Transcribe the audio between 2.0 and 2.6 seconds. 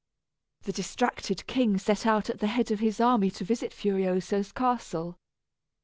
out at the